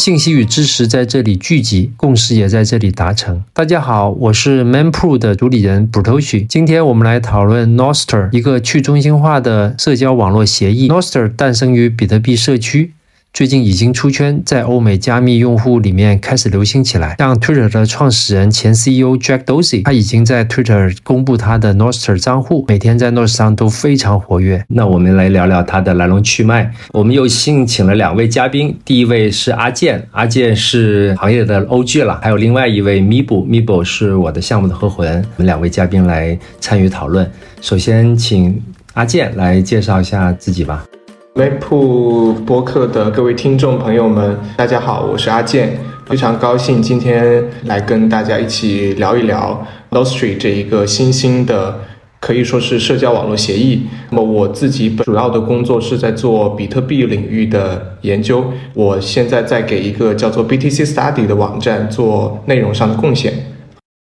[0.00, 3.44] 信息与知识在这里聚集，共识也在这里达成。
[3.52, 6.46] 大家好，我是 ManPro 的主理人 Brutoshi。
[6.46, 10.88] 今天我们来讨论 Noster，一个去中心化的社交网络协议。
[10.88, 12.94] Noster 诞生于比特币社区。
[13.32, 17.14] 最近已经出圈，在欧美加密用户里面开始流行起来。
[17.18, 24.62] 像 Twitter 的创始人、前 CEO Jack Dorsey，他已经在 Twitter 公布他的 Noster 账户，每天在 Noster 上都非常活跃。
[24.68, 26.70] 那我们来聊聊他的来龙去脉。
[26.92, 35.24] 我们又幸请了两位嘉宾，第一位是阿健，阿健是行业的 OG 了，还有另外一位 Mibo，Mibo 是我的项目的合伙人。
[35.36, 37.30] 我们两位嘉宾来参与讨论。
[37.62, 38.60] 首先，请
[38.94, 40.84] 阿健来介绍一下自己吧。
[41.34, 51.78] Mapu 播客的各位听众朋友们，大家好，我是阿健，非常高兴今天来跟大家一起聊一聊 Nostr 这一个新兴的，
[52.18, 53.86] 可以说是社交网络协议。
[54.10, 58.44] 那么我自己主要的工作是在做比特币领域的研究，
[58.74, 63.32] 我现在在给一个叫做 BTC Study 的网站做内容上的贡献。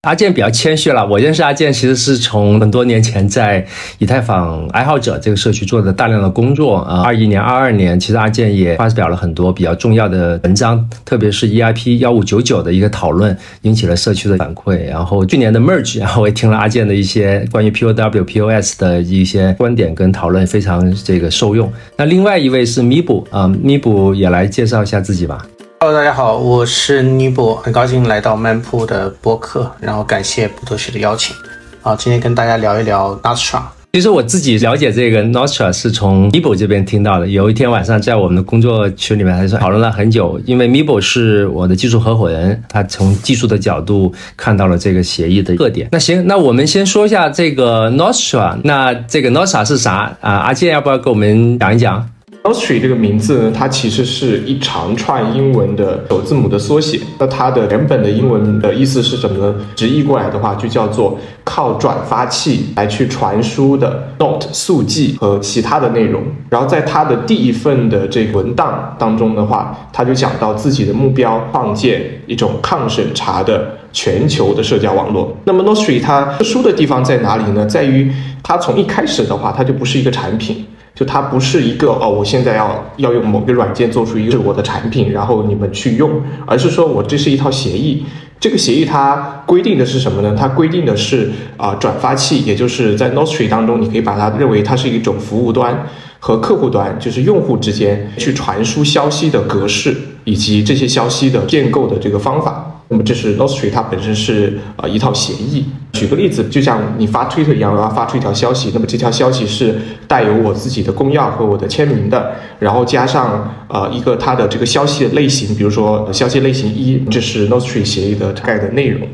[0.06, 3.66] 阿健比较谦虚了，我认识阿健其实是从很多年前在
[3.98, 7.02] 以太坊爱好者这个社区做的大量的工作啊。
[7.02, 14.86] 二一年、二二年，其实阿健也发表了很多比较重要的文章，特别是 EIP 幺五九九的一个讨论，引起了社区的反馈。
[14.86, 21.74] 然后去年的 Merge， 然后我也听了阿健的一些关于 POW、POS 的一些观点跟讨论，非常这个受用。
[21.98, 25.44] 那另外一位是弥补啊，弥补也来介绍一下自己吧。
[25.86, 31.36] Hello，大家好，我是尼博，很高兴来到曼铺的播客，然后感谢布特许的邀请。
[31.80, 33.62] 好，今天跟大家聊一聊 Nostr。
[33.94, 37.28] 其实我自己了解这个 Nostra 是从 Mibo 这边听到的。
[37.28, 45.88] 有一天晚上在我们的工作群里面，还是讨论了很久，因为 Mibo 是我的技术合伙人，他从技术的角度看到了这个协议的特点。
[45.92, 48.58] 那行，那我们先说一下这个 Nostra。
[48.64, 50.32] 那这个 Nostra 是啥啊？
[50.32, 52.10] 阿健要不要给我们讲一讲
[52.46, 57.00] ？Nostr 这个名字呢，它其实是一长串英文的首字母的缩写。
[57.18, 59.56] 那它的原本的英文的意思是什么呢？
[59.76, 66.22] 直译过来的话，就叫做靠转发器来去传输的 note 速记和其他的内容。
[66.48, 75.36] 然后在它的第一份的这个文档当中的话，他就讲到自己的目标创建一种抗审查的全球的社交网络。
[75.46, 77.66] 那么 Nostr 它特殊的地方在哪里呢？
[77.66, 78.12] 在于
[78.44, 80.64] 它从一开始的话，它就不是一个产品。
[80.96, 86.10] 就它不是一个哦，我现在要要用某个软件做出一个我的产品，然后你们去用，
[86.48, 88.06] 而是说我这是一套协议。
[88.40, 90.36] 这个协议它规定的是什么呢？
[90.38, 95.86] 它规定的是啊，转发器，也就是在 n o s t r y 当中，你可以把它认为它是一种服务端
[96.20, 102.72] 和客户端，就是用户之间去传输消息的格式以及这些消息的建构的这个方法。
[102.90, 105.66] 那么这是 n o s t r y 它本身是呃一套协议。
[105.96, 109.76] 举个例子，就像你发 Twitter 一样，我要发出一条消息，那么这条消息是
[110.08, 119.08] 带有我自己的公钥和我的签名的，然后加上呃一个它的这个消息的类型，比如说消息类型一，这是 Nostr 协议的大概的内容。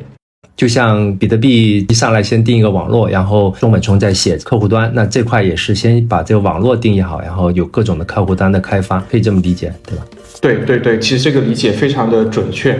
[0.58, 10.04] 就像比特币一上来先定一个网络，然后中本聪在写客户端，那这块也是先把这个网络定义好，然后有各种的客户端的开发，可以这么理解，对吧？
[10.40, 12.80] 对对对，其实这个理解非常的准确。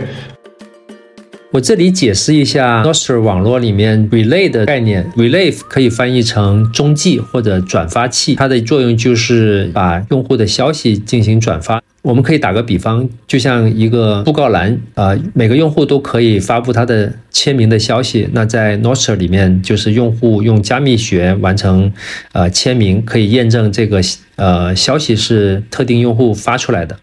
[1.52, 11.82] 我这里解释一下 Nostr 网络里面 relay 的概念，relay 可以翻译成中继或者转发器，它的作用就是把用户的消息进行转发。
[12.00, 18.26] 我们可以打个比方，就像一个布告栏，呃，每个用户都可以发布他的签名的消息。
[18.32, 21.92] 那在 Nostr 里面，就是用户用加密学完成，
[22.32, 24.00] 呃，签名，可以验证这个
[24.42, 26.96] 呃消息是特定用户发出来的。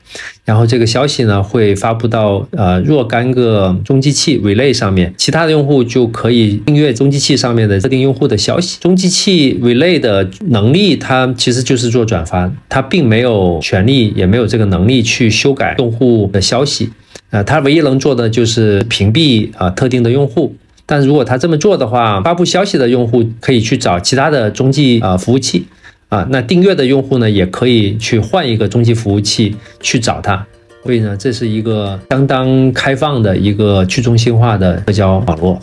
[0.43, 8.77] 然后这个消息呢，会发布到呃若干个中继器 relay 上面，其他的用户就可以订阅中继器上面的特定用户的消息。
[8.79, 14.99] 中继器 relay 的能力，它其实就是做转发，它并没有权利，也没有这个能力。
[15.01, 16.89] 去修改用户的消息，
[17.29, 20.53] 呃，它唯一能做的就是屏蔽啊特定的用户。
[20.85, 25.65] 但如果他这么做的话，发布消息的用户可以去找其他的中继啊服务器
[26.09, 30.45] 啊，那订阅的用户呢也可以去换一个中继服务器去找他。
[30.83, 35.59] 所以呢，这是一个相当开放的一个去中心化的社交网络。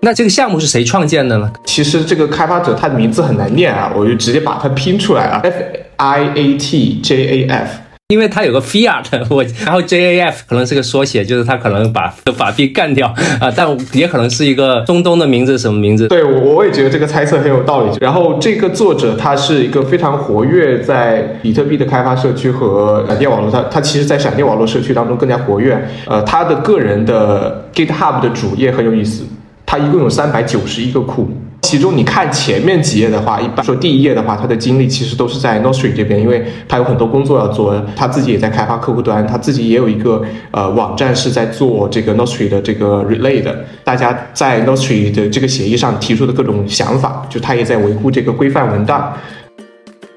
[0.00, 1.52] 那这个项目是谁创建的呢？
[1.66, 5.62] 其实这个开发者他的名字很难念啊，我就直接把它拼出来啊，F
[5.96, 7.70] I A T J A F。
[8.10, 13.06] 因为它有个 fiat， 我然后 JAF 可能是个缩写，就是他可能把法币干掉
[13.38, 16.08] 啊，但也可能是一个中东的名字，什么名字？
[16.08, 17.90] 对，我我也觉得这个猜测很有道理。
[18.00, 25.78] 然后这个作者他是一个非常活跃在比特币的开发社区和闪电网络，他他其实在闪电网络社区当中更加活跃。
[26.06, 29.26] 呃，他的个人的 GitHub 的主页很有意思，
[29.66, 31.28] 他一共有三百九十一个库。
[31.60, 49.12] 其中你看前面几页的话，一般说第一页的话，他的精力其实都是在 Nostry 这边，因为他有很多工作要做，他自己也在开发客户端，他自己也有一个呃网站是在做这个 Nostry 的这个 relay 的，大家在 Nostry 的这个协议上提出的各种想法，就他也在维护这个规范文档。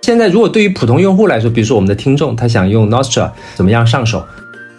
[0.03, 4.23] 现在如果对于普通用户来说，比如说我们的听众，他想用 Nostr，怎么样上手？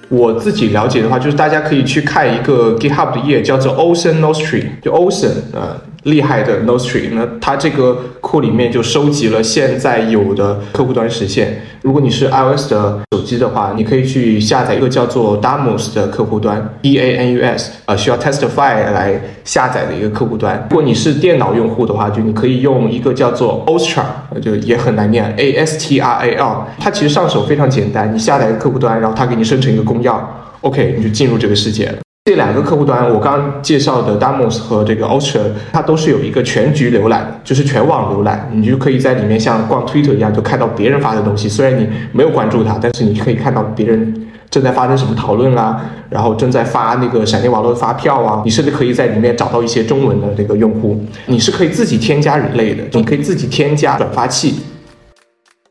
[0.08, 11.62] 我自己了解的话，就是大家可以去看一个 GitHub 的页，叫做 Ocean Nostry，就 Ocean 呃厉害的 Nostry，那它这个库里面就收集了现在有的客户端实现。
[11.82, 20.66] 如果你是 iOS 的手机的话，你可以去下载一个叫做 Damus 的客户端，D A N U S，呃，需要 Testify 来下载的一个客户端。
[20.70, 24.02] 如果你是电脑用户的话，就你可以用一个叫做 Ostra，
[24.40, 26.66] 就也很难念，A S T R A L。
[26.78, 30.18] 它其实上手非常简单，你下载一个客户端，然后它给你生成一个公钥
[30.62, 31.94] ，OK，你就进入这个世界了。
[32.24, 35.40] 这两个客户端，我刚刚介绍的 Damos 和这个 Ultra，
[35.72, 41.48] 它都是有一个全局浏览，就是全网浏览，你就可以在里面像逛 Twitter 一样，就看到别人发的东西。
[41.48, 44.14] 虽然你没有关注他，但是你可以看到别人
[44.48, 48.40] 正在发生什么讨论啊，然后正在发那个闪电网络的发票啊。
[48.44, 54.54] 你甚至可以在里面找到一些中文的这个用户，你是可以自己添加人类的，你可以自己添加转发器。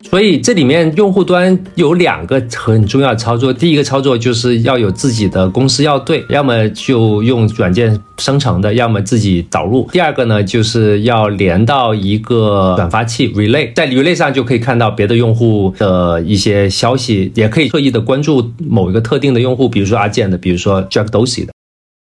[0.10, 9.88] 所以这里面用户端有两个很重要的操作，第一个操作就是要有自己的公司要对，要么就用软件生成的，要么自己导入。
[9.92, 21.54] 第二个呢，就是要连到一个转发器 relay，在 relay 上就可以看到别的用户的一些消息，也可以特意的关注某一个特定的用户，比如说阿健的，比如说 Jack Dorsey 的。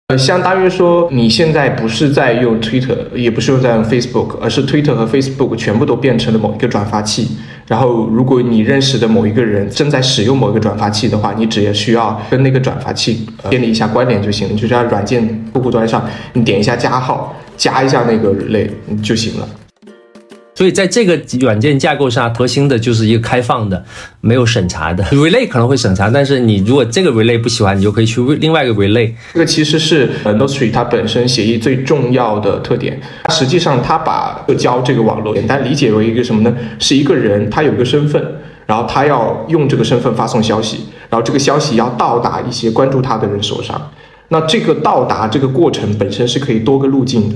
[0.09, 7.37] 呃，相当于说你现在不是在用 Twitter，也不是用在用 Facebook，而是 Twitter 和 Facebook 全部都变成了某一个转发器。
[7.67, 18.69] 然后，如果你认识的某一个人正在使用某一个转发器的话，你只要需要跟那个转发器建立一下关联就行了，就是在软件客户端上，你点一下加号，加一下那个人
[19.01, 19.47] 就行了。
[20.55, 23.83] 所以在这个软件架构上，核心的就是一个开放的，
[24.21, 29.11] 没有审查的 relay 可能会审查，但是你如果这个 relay 不喜欢，你就可以去另外一个 relay。
[29.33, 33.01] 这个其实是 Nostry 它本身协议最重要的特点。
[33.29, 36.55] 实际上，它把社交这个网络简单理解为一个什么呢？
[36.77, 38.23] 是一个人他有一个身份，
[38.67, 43.91] 然后他要用这个身份发送消息，然后这个消息要到达一些关注他的人手上。
[44.29, 47.35] 那这个到达这个过程本身是可以多个路径的。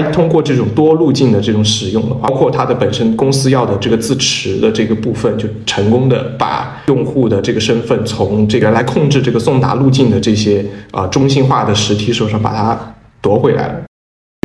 [0.00, 13.85] 它通过这种多路径的这种使用的话，包括它的本身公司要的这个自持的这个部分，就成功的把用户的这个身份从这个来控制这个送达路径的这些啊中心化的实体手上把它夺回来了。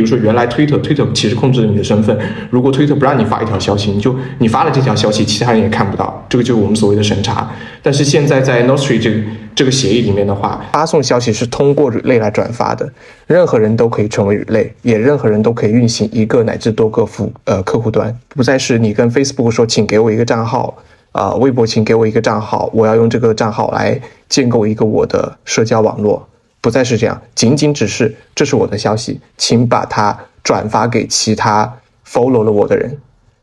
[0.02, 2.18] 比如说，原来推特，推特其实控制了你的身份。
[2.50, 6.26] 如果推特不让你发一条消息，你就你发了这条消息，其他人也看不到。
[6.28, 7.48] 这个就是我们所谓的审查。
[7.84, 9.20] 但是现在在 Nostry 这个
[9.54, 12.92] 这个协议里面的话，发送消息是通过类来转发的，
[13.28, 20.76] 任何人都可以成为类也任何人都可以运行一个乃至多个服呃客户端，不再是你跟 Facebook 说，请给我一个账号
[21.12, 26.26] 啊，微博请给我一个账号，我要用这个账号来建构一个我的社交网络。
[26.62, 31.70] 不再是这样，仅仅只是这是我的消息，请把它转发给其他
[32.08, 32.96] follow 了我的人。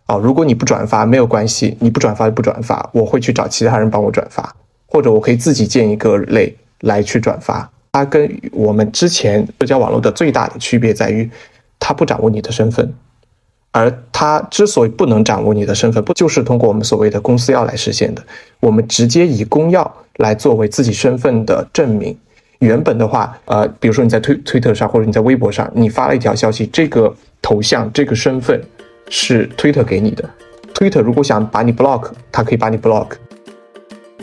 [0.07, 4.55] 哦，如果你不转发没有关系，你不转发就不转发，我会去找其他人帮我转发，
[4.87, 7.69] 或者我可以自己建一个类来去转发。
[7.91, 11.29] 它跟我们之前社交网络的最大的区别在于，
[11.77, 12.93] 它不掌握你的身份，
[13.71, 18.23] 而它之所以不能掌握你的身份，不就是通过我们所谓的公司要来实现的？
[18.61, 19.85] 我们直接以公钥
[20.15, 22.17] 来作为自己身份的证明。
[22.59, 28.61] 原本的话，呃，比如说你在推推特上或者你在微博上，你发了一条消息，这个头像、这个身份
[29.09, 30.29] 是推特给你的。
[30.73, 33.07] 推特如果想把你 block，它可以把你 block。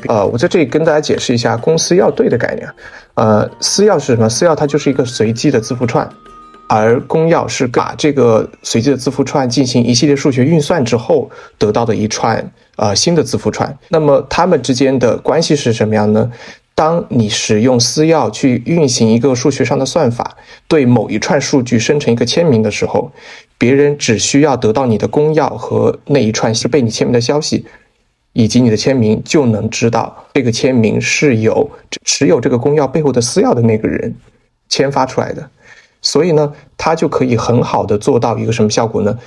[0.08, 2.68] 呃，我在这里跟大家解释一下公司钥对的概念。
[3.14, 4.28] 呃，私钥是什么？
[4.28, 6.06] 私钥它就是一个随机的字符串，
[6.68, 13.76] 而公钥是把这个随机的字符串进行一系列数学运算之后得到的一串呃新的字符串。
[13.88, 16.30] 那么它们之间的关系是什么样呢？
[16.76, 20.36] 当你使用私钥去运行一个数学上的算法，
[20.68, 23.10] 对某一串数据生成一个签名的时候，
[23.56, 27.64] 别人只需要得到你的公钥和那一串是被你签名的消息，
[28.34, 31.70] 以及你的签名，就能知道这个签名是由
[32.04, 34.14] 持有这个公钥背后的私钥的那个人
[34.68, 35.48] 签发出来的。
[36.02, 39.18] 所以呢，它就可以很好的做到一个什么效果呢？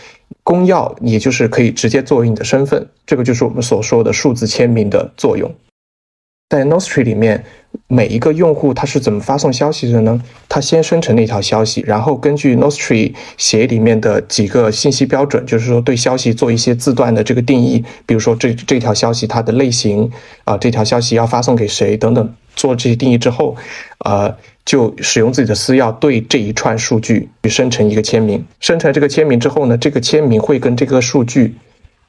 [0.44, 5.52] 公钥也就是可以直接作为你的身份，这个就是我们所说的数字签名的作用。
[6.50, 7.44] 在 Nostry 里面，
[7.88, 10.20] 每一个用户他是怎么发送消息的呢？
[10.50, 20.10] 他先生成那条消息，然后根据 Nostry 协议里面的几个信息标准，就是说对消息做一些字段的这个定义，比如说这这条消息它的类型
[20.44, 23.56] 啊，这条消息要发送给谁等等，做这些定义之后，
[24.04, 28.44] 呃，就使用自己的私钥对这一串数据去生成一个签名。
[28.60, 31.54] 生成这个签名之后呢，这个签名会跟这个数据。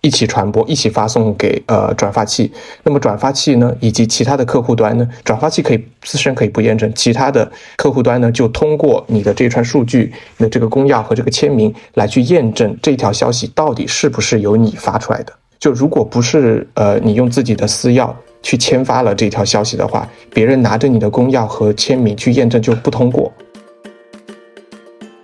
[0.02, 2.50] 一起传播，一起发送给呃转发器。
[2.82, 15.32] 那么转发器呢，以及其他的客户端呢，转发器可以自身可以不验证，其他的客户端呢，就通过你的这串数据、你的这个公钥和这个签名来去验证这条消息到底是不是由你发出来的。
[15.58, 18.10] 就如果不是呃你用自己的私钥
[18.42, 23.30] 去签发了这条消息的话，别人拿着你的公钥和签名去验证就不通过。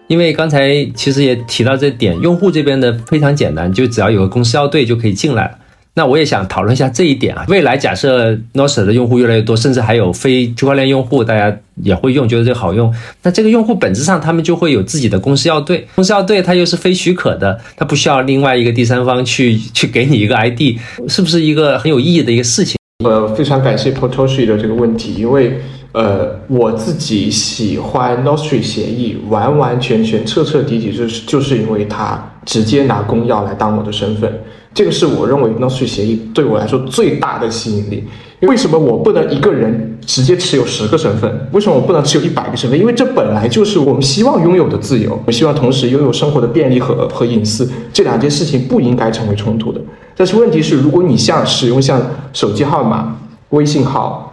[0.09, 5.59] 因为刚才其实也提到这点，用户这边的非常简单，就只要有个公司要对就可以进来了。
[5.95, 7.45] 那我也想讨论一下这一点啊。
[7.49, 12.95] 未来假设 Nostr 的用户越来越多，甚至还有非区块链用户，大家也会用，觉得这个好用。
[13.23, 22.77] 那这个用户本质上他们就会有自己的公司要对，公司要对它又是非许可的，它不需要另外一个第三方去去给你一个 ID，是不是一个很有意义的一个事情？
[23.05, 25.59] 呃，非常感谢 Potoshi 的这个问题，因为。
[25.97, 34.31] 呃，我自己喜欢 Nostr 协议，完完全全、彻彻底底，就是就是因为它直接拿公钥来当我的身份，
[34.75, 38.05] 这个是我认为 Nostr 协议对我来说最大的吸引力。
[38.41, 41.49] 为什么我不能一个人直接持有十个身份？
[41.53, 42.79] 为什么我不能持有一百个身份？
[42.79, 49.81] 因为这本来就是我们希望拥有的自由，我希望同时拥有生活的便利和和隐私，这两件事情不应该成为冲突的。
[50.15, 51.99] 但是问题是，如果你像使用像
[52.35, 53.17] 手机号码、
[53.49, 54.25] 微信号。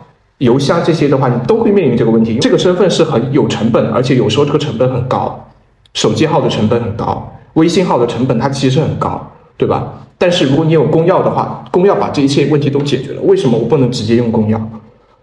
[0.44, 2.38] 邮箱这些的话，你都会面临这个问题。
[2.40, 5.50] 这个身份是很有成本，而且有时候这个成本很高。
[5.94, 9.26] 手机号的成本很高，微信号的成本它其实很高，
[9.58, 9.94] 对吧？
[10.18, 13.22] 但是如果你有公钥的话，公钥把这一切问题都解决了。
[13.24, 14.60] 为什么我不能直接用公钥？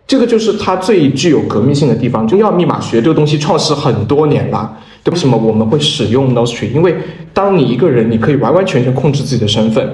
[0.07, 2.27] 这个就是它最具有革命性的地方。
[2.29, 4.71] 公钥密码学这个东西创始很多年了，
[5.07, 6.71] 为什么我们会使用 Nostr？
[6.71, 6.95] 因为
[7.33, 9.89] 当你一个人，你可以完完全全控制自己的身份。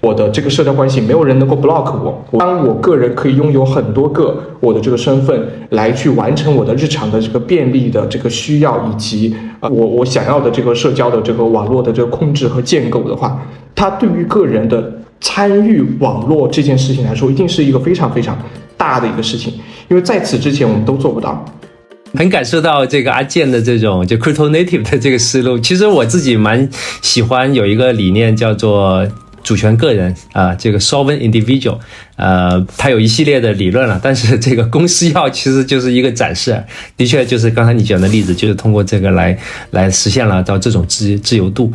[0.00, 2.24] 我的这个社交关系，没有人能够 block 我。
[2.38, 18.38] 当我个人可以拥有很多个我的这个身份，来去完成我的日常的这个便利的这个需要，以及呃我我想要的这个社交的这个网络的这个控制和建构的话，它对于个人的参与网络这件事情来说，一定是一个非常非常
[18.76, 19.52] 大的一个事情。
[19.88, 21.44] 因为在此之前，我们都做不到。
[22.14, 25.58] 很感受到这个阿健的这种就 crypto native 的这个思路。
[25.58, 26.68] 其实我自己蛮
[27.02, 29.04] 喜欢有一个理念叫做。
[29.42, 31.78] 主权个人啊，这个 sovereign individual，
[32.16, 36.62] 呃，它有一系列的理论了，但是这个公司要其实就是一个展示，
[36.96, 39.38] 的确就是刚才你讲的例子，就是通过这个来
[39.70, 41.72] 来实现了到这种自自由度。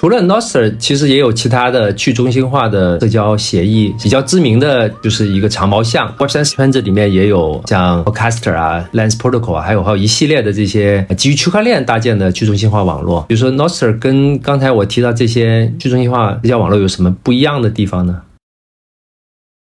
[0.00, 6.14] 除了 Nostr，其实也有其他的去中心化的社交协议，比较知名的就是一个长毛象。
[6.18, 13.24] Web3 圈子里面也有像 OCaster 啊、Lens Protocol 啊，还有还有一系列的这些基于区块链搭建的去中心化网络。
[13.28, 18.20] 比如说 Nostr 跟刚才我提到这些去中心化社交网络有什么不一样的地方呢？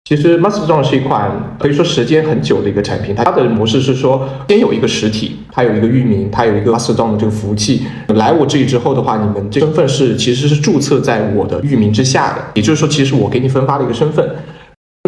[0.06, 7.86] 其实 Mastodon 是一款可以说时间很久的一个产品，它的模式是说，先有一个实体，它有一个域名，它有一个 Mastodon 的这个服务器。
[8.08, 14.28] 来我这里之后的话，你们这身份是其实是注册在我的域名之下的，也就是说，其实我给你分发了一个身份，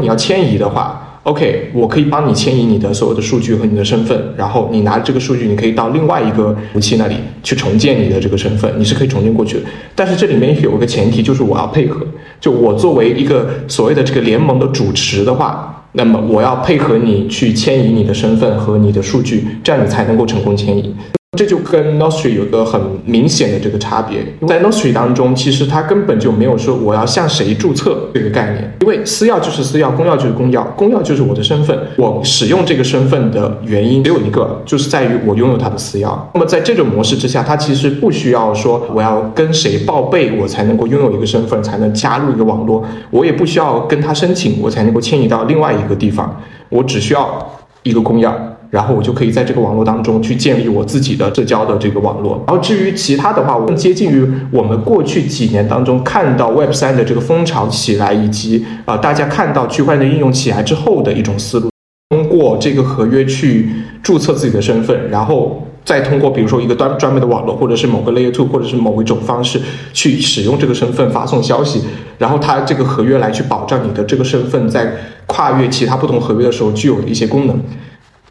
[0.00, 1.05] 你要迁移的话。
[1.26, 9.64] OK，我可以帮你迁移你的所有的数据和你的身份，然后你拿这个数据，你可以到另外一个服务器那里去重建你的这个身份，你是可以重建过去的。
[9.92, 12.06] 但是这里面有一个前提，就是我要配合，
[12.40, 20.95] 就我作为一个所谓的这个联盟的主持的话，那么我要配合你去迁移你的身份和你的数据，这样你才能够成功迁移。
[21.37, 36.19] 这就跟 n o s t r y 有个很明显的这个差别，在 n o s t r y 当中，其实它根本就没有说我要向谁注册这个概念，因为私钥就是私钥，公钥就是公钥，公钥就是我的身份，我使用这个身份的原因只有一个，就是在于我拥有它的私钥。
[36.33, 47.47] 那么在这种模式之下，它其实不需要说我要跟谁报备，我才能够拥有一个身份，才能加入一个网络，我也不需要跟他申请，我才能够迁移到另外一个地方，我只需要
[47.83, 48.33] 一个公钥。
[48.76, 52.45] 然后我就可以在这个网络当中去建立我自己的社交的这个网络。
[52.47, 61.71] 然后至于其他的话，我更接近于我们过去几年当中看到 Web 三的这个风潮起来，以及啊大家看到区块链的应用起来之后的一种思路。
[62.11, 63.71] 通过这个合约去
[64.02, 69.59] 注册自己的身份，然后再通过比如说一个专专门的网络，或者是某个 Layer Two，或者是某一种方式
[69.95, 71.80] 去使用这个身份发送消息，
[72.18, 74.92] 然后它这个合约来去保障你的这个身份在
[75.25, 77.59] 跨越其他不同合约的时候具有的一些功能。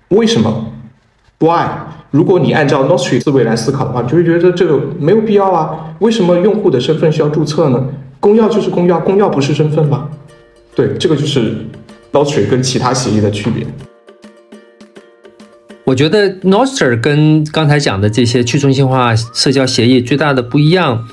[0.09, 0.71] 为什么
[1.39, 1.67] ？Why？
[2.11, 5.93] 如果你按照 Nostr 思维来思考的话，你就会觉得这个没有必要啊。
[5.99, 7.83] 为什么用户的身份需要注册呢？
[8.19, 10.09] 公钥就是公钥，公钥不是身份吗？
[10.75, 11.57] 对，这个就是
[12.11, 13.65] Nostr 跟其他协议的区别。
[15.83, 21.07] 我觉得 Nostr 跟刚才讲的这些去中心化社交协议最大的不一样。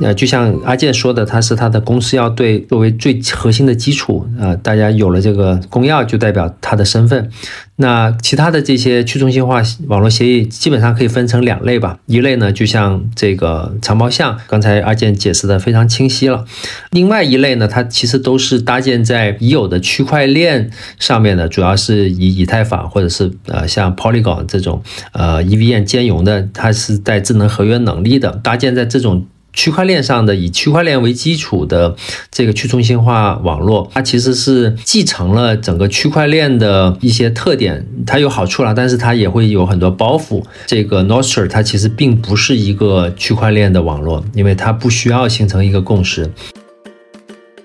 [0.00, 7.30] 呃，就像阿健说的，它是它的公司要对作为最核心的基础啊，大家有了这个公钥，就代表它的身份。
[7.76, 16.44] 那其他的这些去中心化网络协议基本上可以分成两类吧，一类呢就像这个长毛象，刚才阿健解释的非常清晰了。
[16.90, 24.82] 另外一类呢，它其实都是搭建在已有的区块链上面的，主要是以以太坊或者是呃像 Polygon 这种
[25.12, 29.24] 呃 EVM 兼容的，它是带智能合约能力的，搭建在这种。
[29.54, 31.94] 区块链上的以区块链为基础的
[32.30, 40.42] 这个去中心化网络，它其实是继承了整个区块链的一些特点，它有好处了，但是它也会有很多包袱。
[40.66, 46.30] 这个 Nostr 它其实并不是一个区块链的网络，因为它不需要形成一个共识。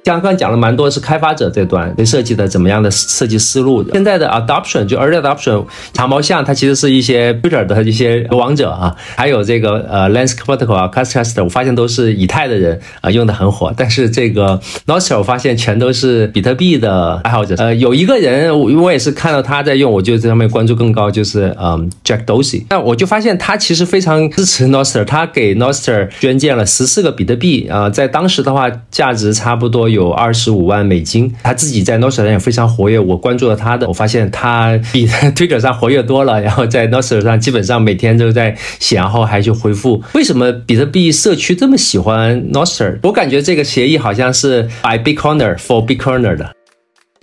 [0.09, 3.93] 刚刚讲了蛮多是开发者这段对设计的怎么样的设计思路的。
[3.93, 5.63] 现在的 adoption 就 early adoption
[5.93, 13.71] 长毛象，它其实是一些 Twitter 的一些王者啊，还有这个呃 Lens Protocol 啊 c a s t c a r 我发现都是以太的人啊用的很火。
[13.77, 17.53] 但是这个 Nostr 我发现全都是比特币的爱好者。
[17.59, 22.63] 呃，有一个人我我也是看到他在用，我就在上面关注更高，就是嗯 Jack Dorsey。
[22.69, 29.89] 那我就发现他其实非常支持 Nostr，他给 Nostr 捐建了十四个比特币啊，在当时的话价值差不多。
[29.89, 32.97] 有二十五万美金，他自己在 Nostr 上也非常活跃。
[32.97, 36.41] 我关注了他的，我发现他比 Twitter 上活跃多了。
[36.41, 40.01] 然后在 Nostr 上基本上每天都在写，然后还去回复。
[40.13, 42.99] 为什么比特币社区这么喜欢 Nostr？
[43.03, 46.55] 我感觉这个协议好像是 by Bitcoiner for Bitcoiner 的。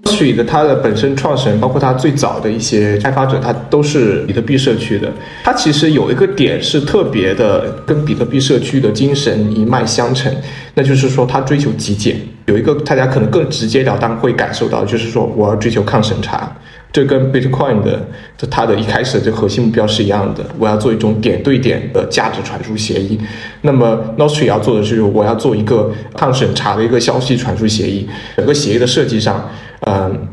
[0.04, 5.10] 水的它的本身创始人，包括它最早的一些开发者，它都是比特币社区的。
[5.42, 10.32] 它其实有一个点是特别的，跟比特币社区的精神一脉相承，
[10.74, 12.16] 那就是说它追求极简。
[12.46, 16.50] 有一个大家可能更直截了当会感受到，就是说我要追求抗审查，
[16.96, 18.08] 这跟 Bitcoin 的
[18.48, 20.42] 它的一开始的这核心目标是一样的。
[20.58, 23.20] 我要做一种点对点的价值传输协议。
[23.60, 28.08] 那么 Nostr 要做的是，我要做一个抗审查的一个消息传输协议。
[28.38, 29.46] 整个协议的设计上。
[29.80, 30.26] 嗯，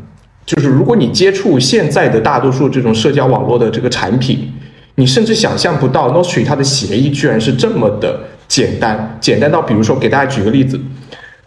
[0.46, 4.50] 就是如果你接触现在的大多数这种社交网络的这个产品，
[4.94, 10.80] 你甚至想象不到 Nostr 它的协议居然是这么的简单，简单到比如说给大家举个例子，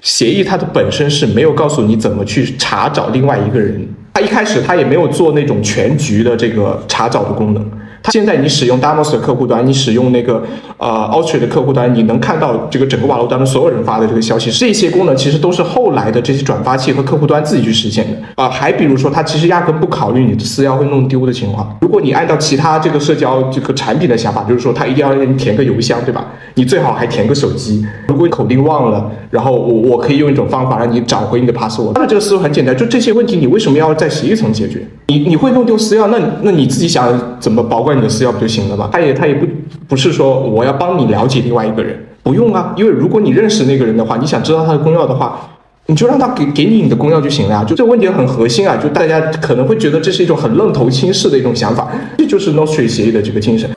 [0.04, 7.64] 协议它的本身是没有告诉你怎么去查找另外一个人，它一开始它也没有做那种全局的这个查找的功能。
[8.12, 10.42] 现在你使用 Damos 的客户端，你使用那个
[10.78, 14.50] 呃 Ultra 的客户端，你能看到这个整个网络当中所有人发的这个消息。
[14.52, 18.50] 这些功能其实都是后来的这些转发器和客户端自己去实现的啊。
[18.50, 21.78] 还比如说，它其实压根不考虑你的私钥会弄丢的情况。
[21.82, 26.26] 如果你按照其他这个社交这个产品的想法，就是说它一定要让你填个邮箱，对吧？
[26.56, 27.86] 你最好还填个手机。
[28.08, 31.94] 如果你口令忘了，然后我我可以用一种方法让你找回你的 password。
[31.94, 34.88] 它的这个思路很简单，就这些问题你为什么要在协议层解决？
[35.08, 37.98] 你你会弄丢私钥，那那你自己想怎么保管？
[37.98, 38.90] 你的私钥不就行了吗？
[38.92, 39.48] 他也他也不
[39.88, 45.50] 不是说我要帮你了解另外一个人，不用啊，因为如果你认识那个人的话，你想知道他的公钥的话，
[45.86, 47.64] 你就让他给给你你的公钥就行了呀。
[47.64, 53.70] 就这个问题很核心啊，就大家可能会觉得这是一种很愣头青式的一种想法，这就是 Nostr 协议的这个精神。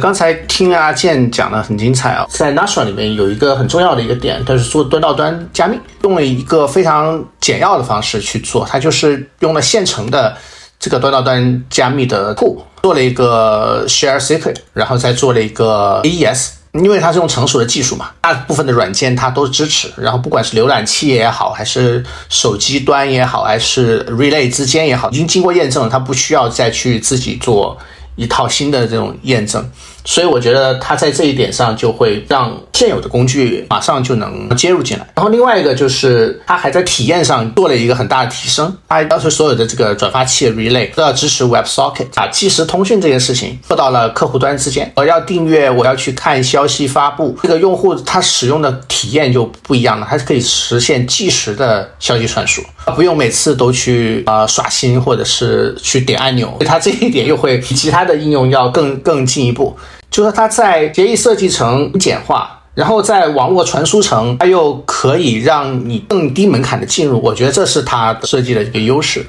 [0.00, 10.36] 刚才听阿健讲的很精彩啊，在 Nostr 里面有一个很重要的一个点，它是做端到端加密，用了一个非常简要的方式去做，它就是用了现成的。
[10.82, 19.88] 这个端到端加密的库做了一个 share secret，然后再做了一个 AES，因为它是用成熟的技术嘛，大部分的软件它都支持。
[19.96, 27.78] 然后不管是浏览器也好，还是手机端也好，还是 relay 之间也好，已经经过验证了，它不需要再去自己做
[28.16, 29.64] 一套新的这种验证。
[30.04, 35.06] 所以我觉得它在这一点上就会让现有的工具马上就能接入进来。
[35.14, 44.90] 然后另外一个就是它还在体验上做了一个很大的提升，它要求所有的这个转发器 relay 都要支持 WebSocket 啊，即时通讯这件事情做到了客户端之间。
[44.96, 52.62] 我要订阅，我要去看消息发布，这个用户他使用的体验就不一样了，它是可以实现即时的消息传输，
[52.96, 56.56] 不用每次都去啊刷新或者是去点按钮。
[56.66, 59.76] 它这一点又会比其他的应用要更更进一步。
[60.12, 69.24] 就是它在协议设计层简化，然后在网络传输层，它又可以让你更低门槛的进入，我觉得这是它设计的一个优势。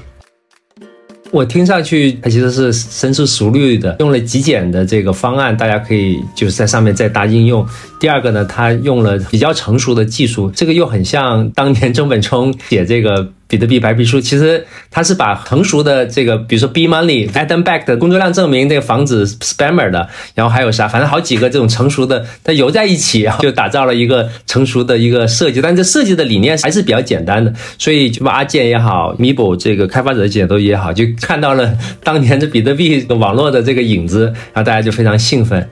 [1.30, 7.66] 我听上去它其实是深思熟虑的，用了极简的这个方案，大家可以就是在上面再搭应用。
[7.98, 13.26] 第二个呢，它用了比较成熟的技术，这个又很像当年郑本聪写这个。
[13.54, 25.60] 比特币白皮书其实它是把成熟的这个，比如说 B Money、Adam Back 的工作量证明，这个防止 Spammer 的，然后还有啥，反正好几个这种成熟的，它揉在一起，然后就打造了一个成熟的一个设计。
[25.60, 35.64] 但这设计的理念还是比较简单的，所以就把阿健也好，Mibo 这个开发者解读也好，就看到了当年这比特币网络的这个影子，然后大家就非常兴奋。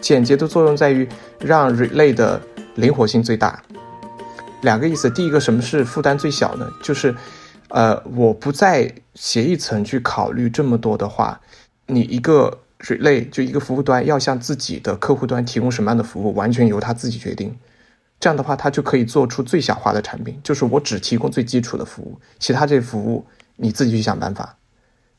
[0.00, 1.06] 简洁的作用在于
[1.38, 2.40] 让 Relay 的。
[2.76, 3.58] 灵活性最大。
[4.62, 6.70] 两个意思，第一个什么是负担最小呢？
[6.82, 7.14] 就是，
[7.68, 11.40] 呃，我不在协议层去考虑这么多的话，
[11.86, 17.56] 你一个 relay 就一个服务端要向自己的客户端提供什么样的服务，完全由他自己决定。
[18.18, 24.56] 这样的话，他就可以做出最小化的产品，就是我只提供最基础的服务，其他这些服务你自己去想办法。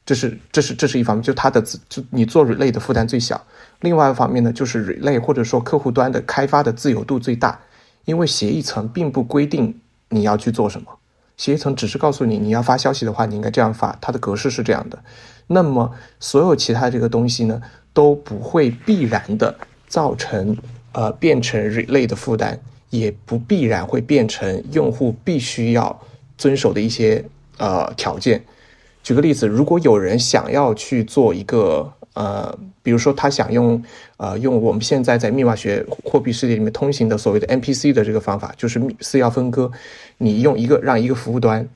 [0.04, 3.45] 这是这是这是一方面，就它的自就你做 relay 的负担最小。
[3.82, 7.60] 另外一方面呢，就是 relay 或者说客户端的开发的自由度最大，
[8.08, 10.88] 因为协议层并不规定你要去做什么，
[11.36, 14.98] 协议层只是告诉你你要发消息的话，你应该这样发，它的格式是这样的。
[15.48, 19.54] 那么所有其他这个东西呢，都不会必然的
[19.89, 20.56] 造成
[20.93, 22.58] 呃变成 relay 的负担，
[22.91, 26.02] 也不必然会变成用户必须要
[26.38, 27.26] 遵守的一些
[27.58, 28.41] 呃条件。
[29.04, 33.84] 举个例子，如果有人想要去做一个呃，比如说他想用
[34.17, 39.71] 呃用我们现在在密码学货币世界里面通行的所谓的 MPC 的这个方法，就是私钥分割，
[40.17, 41.67] 你用一个让一个服务端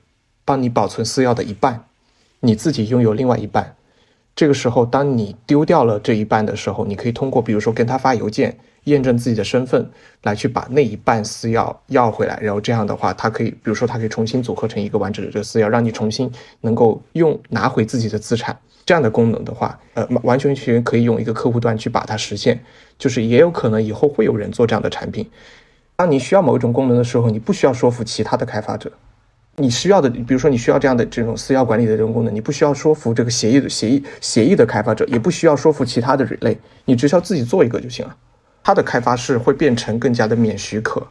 [0.44, 1.84] 帮你保存私钥的一半，
[2.40, 3.76] 你自己拥有另外一半。
[4.34, 8.56] 这个时候，当你丢掉了这一半的时候，你可以通过比如说跟他发邮件。
[8.86, 9.88] 验证自己的身份，
[10.24, 16.28] 来去把那一半私钥要回来，然后这样的话，他可以，比如说，他可以重新组合成一个完整的这个私钥，让你重新
[16.62, 18.58] 能够用拿回自己的资产。
[18.84, 22.62] 这样的功能的话，呃，完全全可以用一个客户端去把它实现。
[22.98, 25.28] 就是也有可能以后会有人做这样的产品。
[25.96, 28.92] 当你需要某一种功能的时候，你不需要说服其他的开发者。
[29.56, 38.16] 你需要的，比如说你需要这样的这种私钥管理的这种功能，你不需要说服这个协议的协议协议的开发者，也不需要说服其他的 relay，你只需要自己做一个就行了。
[38.62, 41.06] 它的开发是会变成更加的免许可，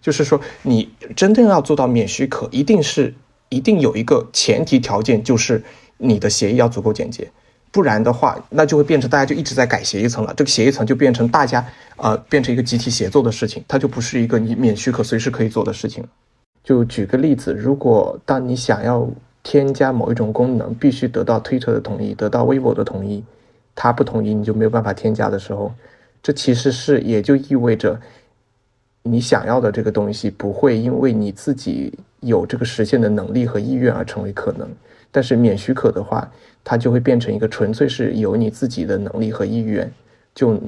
[0.00, 3.12] 就是说，你真正要做到免许可，一定是
[3.48, 5.62] 一定有一个前提条件，就是
[5.98, 7.30] 你的协议要足够简洁，
[7.70, 10.34] 不然的话，那就会变成大家就一直在改协议层了。
[10.36, 11.64] 这个协议层就变成大家
[11.96, 16.04] 呃变成一个集体协作的事情，它就不是一个你免许可随时可以做的事情。
[16.62, 19.08] 就举个例子，如果当你想要
[19.42, 23.22] 添加某一种功能，必须得到 Twitter 的同意，得到 Weibo 的同意，
[23.74, 25.72] 他不同意你就没有办法添加的时候。
[26.22, 28.00] 这其实是也就意味着，
[29.02, 34.66] 你想要的这个东西不会因为你自己有这个实现的能力和意愿而成为可能，
[35.14, 36.28] 但是免许可的话，
[36.64, 39.88] 它就会变成一个纯粹是由你自己的能力和意愿
[40.34, 40.60] 就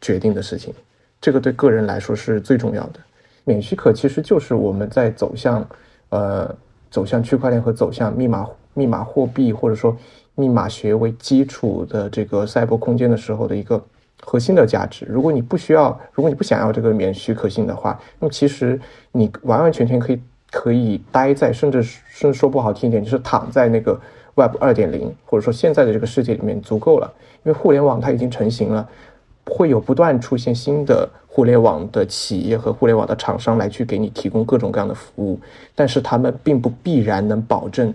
[0.00, 0.74] 决定的事情。
[1.20, 2.98] 这个对个人来说是最重要的。
[3.44, 5.64] 免许可其实就是我们在走向
[6.08, 6.52] 呃
[6.90, 9.96] 走向区块链和走向密码密码货币或者说
[10.34, 13.80] 密码学为基础的这个赛博空间的时候的一个。
[14.26, 18.80] 核心的价值，如果你不需要，如果你不想要这个免许可性的话，那么其实
[19.12, 20.20] 你完完全全可以
[20.54, 24.00] 可以待在，甚至甚至说不好听一点，就是躺在那个
[24.36, 27.12] Web 二点零或者说现在的这个世界里面足够了，
[27.42, 28.88] 因为互联网它已经成型了，
[29.46, 35.40] 会有不断出现新的互联网的企业和互联网的厂商来去给你提供各种各样的服务，
[35.74, 37.92] 但是他们并不必然能保证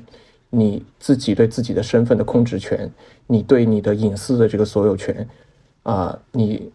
[0.50, 2.92] 你自己对自己的身份的控制权，
[3.26, 5.26] 你对你的隐私的这个所有权。
[5.84, 6.70] 啊，你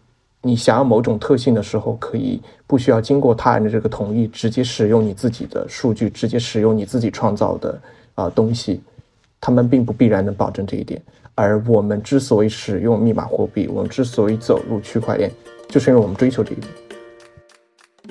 [0.45, 7.81] 你想要某种特性的时候，可以不需要经过他人的这个同意，直接使用你自己的数据，直接使用你自己创造的
[8.13, 8.79] 啊东西，
[9.41, 11.01] 他们并不必然能保证这一点。
[11.33, 15.31] 而我们之所以使用密码货币，我们之所以走入区块链，
[15.67, 16.84] 就是因为我们追求这一点。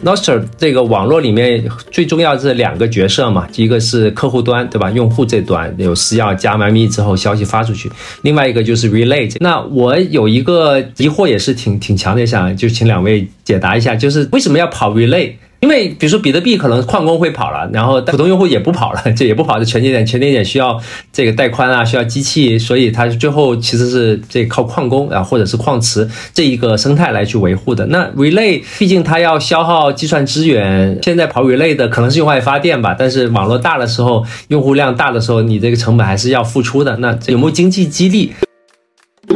[0.02, 4.90] Nostr 这个网络里面最重要的是两个角色嘛，一个是客户端，对吧？
[4.90, 7.88] 用户这端有需要加完密之后，消息发出去；
[8.22, 9.34] 另外一个就是 relay。
[9.40, 15.32] 那我有一个疑惑也是挺挺强的，想就请两位解答一下，就是为什么要跑 relay？
[15.64, 20.78] 因为比如说比特币可能矿工会跑了，然后普通用户也不跑了， 这也不跑这全节点，全节点需要
[21.10, 27.86] 这个带宽啊，需要机器，所以它最后其实是这靠矿工啊或者是矿池这一个生态来去维护的。
[27.86, 36.94] 那 relay 毕竟它要消耗计算资源，现在跑 relay 的可能是用来发电吧，但是网络大的时候，用户量大的时候，你这个成本还是要付出的。
[36.98, 38.34] 那有没有经济激励？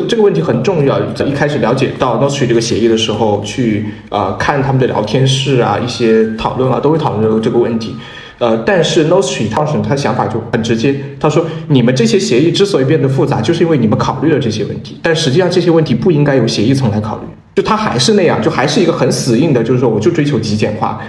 [0.09, 0.99] 这个问题很重要。
[1.13, 7.95] 在一开始了解到 Nostr 这个协议的时候，去呃看他们的聊天室啊，一些讨论啊，都会讨论这个这个问题。
[8.39, 14.99] 呃，但是 Nostr 当时他想法就很直接，他说：“你们这些协议之所以变得复杂，就是因为你们考虑了这些问题。
[15.03, 17.25] 但实际上这些问题不应该由协议层来考虑，
[17.57, 21.01] 就他还是那样，就还是一个很死硬的，就是说我就追求极简化。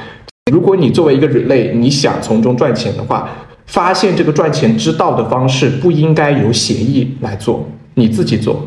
[0.52, 3.30] 如果你作为一个 relay，你想从中赚钱的话，
[3.68, 8.66] 发现这个赚钱之道的方式不应该由协议来做。”你自己做，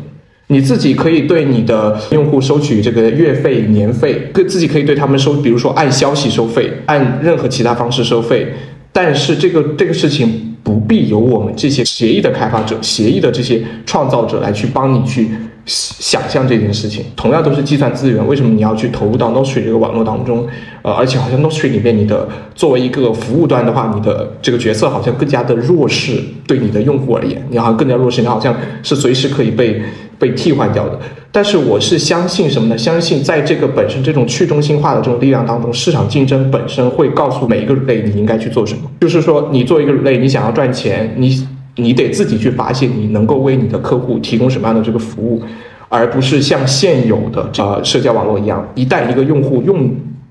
[0.53, 8.53] 你自己可以对你的用户收取这个月费、年费，可自己可以对他们收，比如说按消息收费，按任何其他方式收费。
[8.91, 15.27] 但是这个这个事情不必由我们这些协议的开发者、协议的这些创造者来去帮你去
[15.65, 17.03] 想象这件事情。
[17.15, 20.45] 同样都是计算资源，为什么你要去投入到 Nostr 这个网络当中？
[20.83, 29.81] 呃，而且好像 Nostr 里面，你的作为一个服务端的话，你的这个角色好像更加的弱势，对你的用户而言，你好像更加弱势，你好像是随时可以被
[30.17, 30.99] 被替换掉的。
[31.31, 32.77] 但是我是相信什么呢？
[32.77, 38.81] 相信在这个本身这种去中心化的这种力量当中，市场竞争本身会告诉每一个类你应该去做什么。
[39.01, 45.41] 就是说，你做一个类，你想要赚钱，你你得自己去发现你能够为你的客户提供什么样的这个服务，
[45.89, 49.89] 而不是像现有的呃社交网络一样，一旦一个用户用，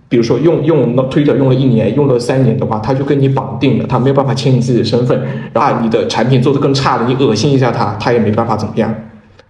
[0.09, 5.21] 比如说用用 Twitter 用了一年，用了三年的话，他就跟你绑定了，他没有办法签你自己的身份，
[5.53, 8.95] 然后你的产品做得更差了，你恶心一下他，他也没办法怎么样。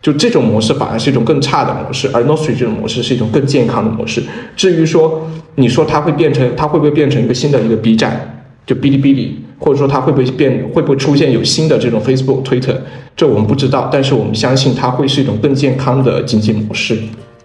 [0.02, 4.20] 就这种模式反而是一种更差的模式，而 Nostr 这种模式是一种更健康的模式。
[4.56, 12.76] 至于说你说它会变成，它会不会变成一个新的一个 B 站，就哔哩哔哩，或者说它会不会变，会不会出现有新的这种 Facebook、Twitter，
[13.16, 13.88] 这我们不知道。
[13.92, 16.98] 但是我们相信它会是一种更健康的经济模式，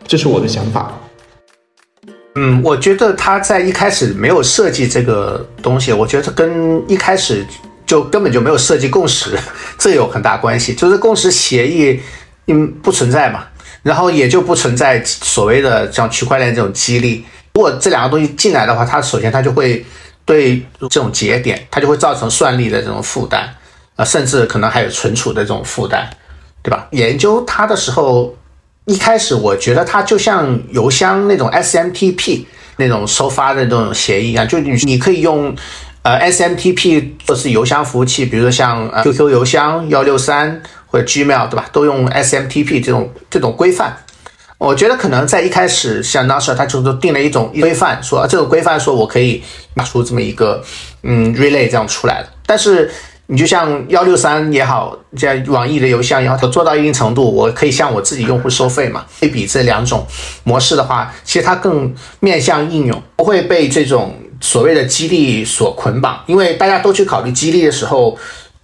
[0.07, 0.91] 这是我的想法。
[2.37, 7.45] 嗯，我觉得他在一开始没有设计这个东西，我觉得跟一开始
[7.85, 9.37] 就根本就没有设计共识，
[9.77, 10.73] 这有很大关系。
[10.73, 11.99] 就是共识协议。
[12.47, 13.43] 嗯，不存在嘛，
[13.83, 17.25] 然后也就不存在所谓的像区块链这种激励。
[17.53, 19.85] 如果这两个东西进来的话，它首先它就会
[20.23, 23.49] 对这种节点，它就会造成算力的这种负担，
[23.97, 26.09] 啊，甚至可能还有存储的这种负担，
[26.63, 26.87] 对吧？
[26.91, 28.33] 研究它的时候，
[28.85, 32.45] 一开始我觉得它就像邮箱那种 SMTP
[32.77, 35.53] 那种收发的这种协议一样，就你你可以用
[36.03, 40.61] 呃 SMTP 或是邮箱服务器，比如说像 QQ 邮箱幺六三。
[40.87, 41.65] 或者 Gmail 对吧？
[41.71, 43.95] 都用 SMTP 这种这种规范。
[44.59, 49.43] 我觉得可能在一开始，像 NASA 它就是定了一种规范，说这个规范说我可以
[49.75, 50.63] 拿出这么一个
[51.03, 52.29] 嗯 Relay 这样出来的。
[52.43, 52.89] 但是
[53.27, 59.05] 你就像幺六三也好，像网易的邮箱也好，它做到一定程度，我可以向我自己用户收费嘛？
[59.19, 60.03] 对比这两种
[60.43, 66.23] 模式的话，其实它更面向应用，不会被这种所谓的激励所捆绑。
[66.25, 68.17] 因为大家都去考虑激励的时候。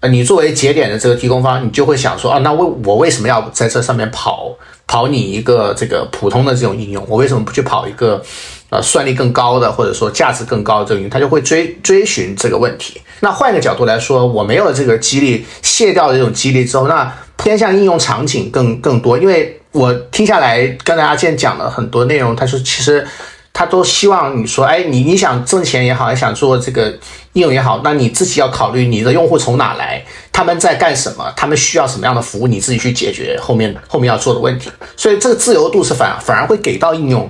[0.04, 4.54] 呃，你作为节点的这个提供方，你就会想说，啊，那为我为什么要在这上面跑
[4.86, 7.06] 跑你一个这个普通的这种应用？
[7.08, 8.22] 我为什么不去跑一个，
[8.70, 11.10] 呃，算力更高的或者说价值更高的这个应用？
[11.10, 13.00] 他就会追追寻这个问题。
[13.22, 19.18] 那换一个角度来说，我没有了这个激励，卸掉这种激励之后，那偏向应用场景更更多。
[19.18, 23.08] 因为我听下来，跟大家现在讲了很多内容，他说其实。
[23.54, 26.90] 他都希望你说，哎，你你想挣钱也好，还想做这个
[27.34, 34.72] 应用也好，那你自己要考虑你的用户从哪来，他们在干什么，他们需要什么样的服务，你自己去解决后面后面要做的问题。
[34.98, 37.30] 所以这个自由度是反反而会给到应用。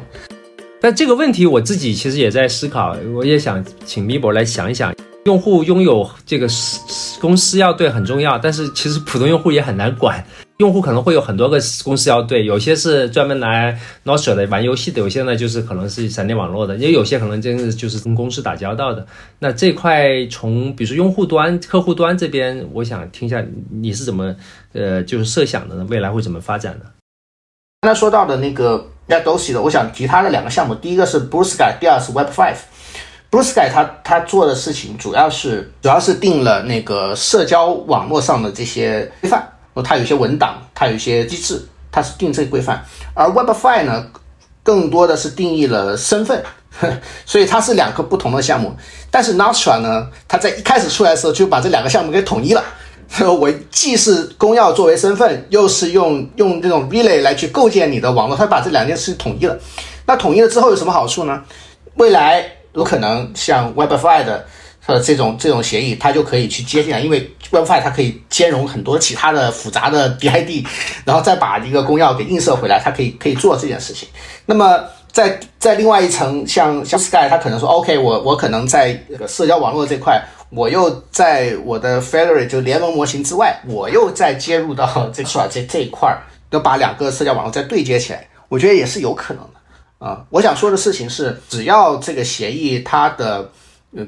[0.80, 4.94] 但这个问题我自己其实也在思考，我也想请米博来想一想。
[5.26, 6.46] 用户拥有这个
[7.22, 10.22] 公司要对很重要，但是其实普通用户也很难管。
[10.64, 19.06] 用户可能会有很多个公司要对，有些是专门来 Nostr 的玩游戏的，有些呢就是可能是闪电网络的，也有些可能真的就是跟公司打交道的。
[19.40, 24.34] 那这块从比如说用户端、客户端这边，我想听一下你是怎么
[24.72, 25.86] 呃就是设想的呢？
[25.90, 26.86] 未来会怎么发展呢？
[27.82, 32.56] 刚才说到的那个 a d o s i 的，我想提他的两个项目，第一个是 Blue Sky，第二是 Web Five。
[33.30, 39.46] Blue Sky 他他做的事情主要是主要是定了那个社交网络上的这些规范，
[39.82, 42.84] 它有一些文档，它有一些机制，它是定这个规范。
[43.14, 44.06] 而 WebFi 呢，
[44.62, 46.44] 更多的是定义了身份，
[47.26, 48.76] 所以它是两个不同的项目。
[49.10, 52.64] 但是 Nostra 呢，它在一开始出来的时候就把这两个项目给统一了。
[53.40, 59.56] 我既是公钥作为身份，又是用用这种 Relay 来去构建你的网络，它把这两件事统一了。
[60.08, 61.44] 那统一了之后有什么好处呢？
[61.96, 64.44] 未来有可能像 WebFi 的
[64.86, 70.66] 呃这种这种协议，它就可以去接进来，因为 WebFi 它可以兼容很多其他的复杂的 DID，
[71.06, 74.10] 然后再把一个公钥给映射回来，它可以可以做这件事情。
[74.46, 90.06] 那么在在另外一层，像像 Sky，它可能说 OK，我我可能在这个社交网络这块，我又在我的 Federate 就联盟模型之外，我又再接入到这块这这一块儿，要把两个社交网络再对接起来，我觉得也是有可能的。
[90.06, 93.50] 啊，我想说的事情是，只要这个协议它的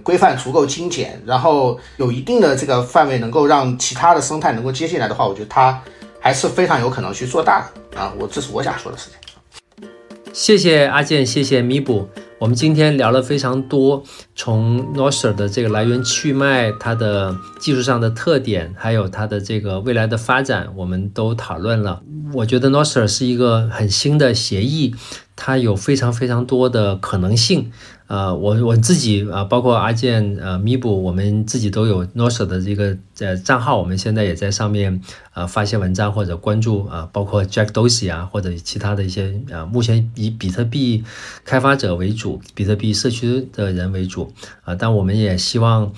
[0.04, 5.80] 规范足够精简，然后有一定的这个范围，能够让其他的生态能够接进来的话，我觉得它
[6.20, 8.12] 还是非常有可能去做大的啊。
[8.20, 9.90] 我这是我想说的事情。
[10.34, 12.10] 谢谢阿健，谢谢弥补。
[12.38, 14.04] 我们今天聊了非常多，
[14.36, 22.02] 从 Nostr 的这个来源去脉，它的技术上的特点，还有它的这个未来的发展，我们都讨论了。
[22.34, 24.96] 我觉得 Nostr 是一个很新的协议。
[25.38, 27.70] 它有非常非常多的可能性，
[28.08, 35.02] 呃，我我自己啊，包括阿健呃咪布，我们自己都有 Nostr 的这个呃账号，我们现在也在上面
[35.34, 41.04] 呃发一些文章或者关注啊，包括 Jack Dorsey 啊或者其他的一些呃，目前以比特币
[41.44, 44.32] 开发者为主，比特币社区的人为主
[44.64, 45.92] 啊，但我们也希望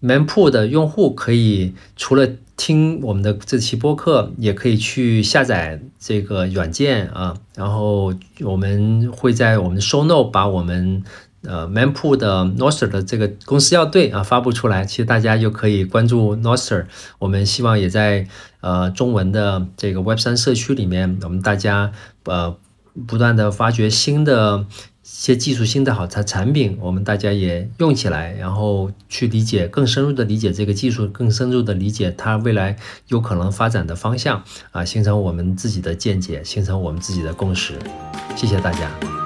[0.00, 11.04] Mempool 的用户可以除了听我们的这期播客，也可以去下载这个软件啊，然后我们会在我们的 Show Note 把我们。
[11.44, 16.86] 呃，Mempool 的 Nostr 的这个公司要对啊发布出来，其实大家就可以关注 Nostr。
[17.18, 18.28] 我们希望也在
[18.60, 21.92] 呃中文的这个 Web 三社区里面，我们大家
[22.24, 22.56] 呃
[23.06, 32.76] 不断的发掘新的一些技术、新的好产产品，我们大家也用起来，然后去理解更深入的理解这个技术，更深入的理解它未来
[33.08, 37.74] 有可能发展的方向啊，形成我们自己的见解，形成我们自己的共识。
[38.36, 39.21] 谢谢大家。